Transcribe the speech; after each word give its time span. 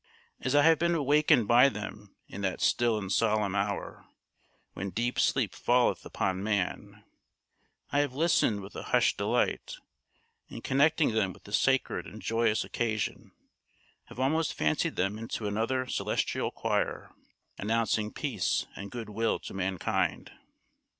As 0.39 0.55
I 0.55 0.63
have 0.63 0.79
been 0.79 0.95
awakened 0.95 1.47
by 1.47 1.69
them 1.69 2.15
in 2.27 2.41
that 2.41 2.59
still 2.59 2.97
and 2.97 3.11
solemn 3.11 3.53
hour, 3.53 4.07
"when 4.73 4.89
deep 4.89 5.19
sleep 5.19 5.53
falleth 5.53 6.03
upon 6.07 6.41
man," 6.41 7.03
I 7.91 7.99
have 7.99 8.15
listened 8.15 8.61
with 8.61 8.75
a 8.75 8.81
hushed 8.97 9.17
delight, 9.19 9.75
and 10.49 10.63
connecting 10.63 11.11
them 11.11 11.33
with 11.33 11.43
the 11.43 11.53
sacred 11.53 12.07
and 12.07 12.19
joyous 12.19 12.63
occasion, 12.63 13.31
have 14.05 14.19
almost 14.19 14.55
fancied 14.55 14.95
them 14.95 15.19
into 15.19 15.45
another 15.45 15.85
celestial 15.85 16.49
choir, 16.49 17.11
announcing 17.59 18.11
peace 18.11 18.65
and 18.75 18.89
good 18.89 19.07
will 19.09 19.37
to 19.41 19.53
mankind. 19.53 20.31